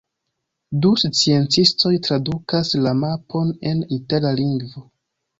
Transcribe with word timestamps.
Du 0.83 0.91
sciencistoj 1.01 1.91
tradukas 2.07 2.71
la 2.85 2.93
mapon 3.01 3.51
en 3.73 3.83
itala 3.99 4.33
lingvo. 4.41 4.83